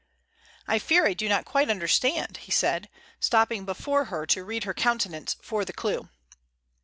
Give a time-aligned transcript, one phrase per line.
[0.67, 4.73] "I fear I do not quite understand," he said, stopping before her to read her
[4.73, 6.09] countenance for the clue.